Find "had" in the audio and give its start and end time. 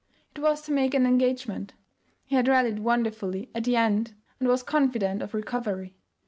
2.35-2.47